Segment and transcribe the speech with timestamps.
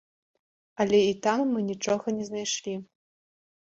[0.85, 2.73] Але і там мы нічога не знайшлі.